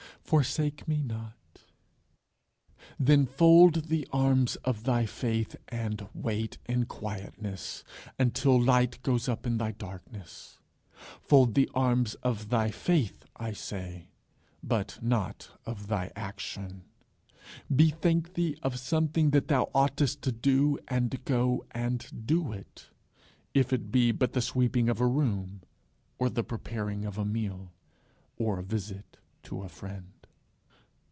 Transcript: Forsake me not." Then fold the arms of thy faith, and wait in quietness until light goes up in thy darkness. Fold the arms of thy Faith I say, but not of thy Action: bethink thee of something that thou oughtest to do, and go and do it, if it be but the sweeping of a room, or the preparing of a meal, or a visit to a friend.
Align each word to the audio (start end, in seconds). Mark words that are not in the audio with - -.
Forsake 0.31 0.87
me 0.87 1.01
not." 1.01 1.35
Then 2.97 3.25
fold 3.25 3.89
the 3.89 4.07
arms 4.13 4.55
of 4.63 4.85
thy 4.85 5.05
faith, 5.05 5.57
and 5.67 6.07
wait 6.13 6.57
in 6.69 6.85
quietness 6.85 7.83
until 8.17 8.57
light 8.57 9.03
goes 9.03 9.27
up 9.27 9.45
in 9.45 9.57
thy 9.57 9.71
darkness. 9.73 10.57
Fold 11.19 11.53
the 11.53 11.69
arms 11.73 12.13
of 12.23 12.47
thy 12.47 12.71
Faith 12.71 13.25
I 13.35 13.51
say, 13.51 14.07
but 14.63 14.97
not 15.03 15.49
of 15.65 15.87
thy 15.87 16.13
Action: 16.15 16.83
bethink 17.69 18.35
thee 18.35 18.57
of 18.63 18.79
something 18.79 19.31
that 19.31 19.49
thou 19.49 19.63
oughtest 19.75 20.21
to 20.21 20.31
do, 20.31 20.79
and 20.87 21.25
go 21.25 21.65
and 21.71 22.09
do 22.25 22.53
it, 22.53 22.87
if 23.53 23.73
it 23.73 23.91
be 23.91 24.13
but 24.13 24.31
the 24.31 24.41
sweeping 24.41 24.87
of 24.87 25.01
a 25.01 25.07
room, 25.07 25.59
or 26.17 26.29
the 26.29 26.41
preparing 26.41 27.03
of 27.03 27.17
a 27.17 27.25
meal, 27.25 27.73
or 28.37 28.59
a 28.59 28.63
visit 28.63 29.17
to 29.43 29.63
a 29.63 29.67
friend. 29.67 30.13